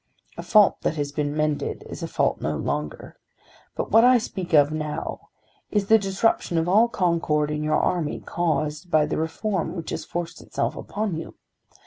A 0.35 0.41
fault 0.41 0.81
that 0.81 0.95
has 0.95 1.11
been 1.11 1.37
mended 1.37 1.83
is 1.87 2.01
a 2.01 2.07
fault 2.07 2.41
no 2.41 2.57
longer. 2.57 3.17
But 3.75 3.91
what 3.91 4.03
I 4.03 4.17
speak 4.17 4.51
of 4.51 4.71
now 4.71 5.29
is 5.69 5.89
the 5.89 5.99
disruption 5.99 6.57
of 6.57 6.67
all 6.67 6.87
concord 6.87 7.51
in 7.51 7.61
your 7.63 7.77
army 7.77 8.19
caused 8.19 8.89
by 8.89 9.05
the 9.05 9.17
reform 9.17 9.75
which 9.75 9.91
has 9.91 10.03
forced 10.03 10.41
itself 10.41 10.75
upon 10.75 11.17
you. 11.17 11.35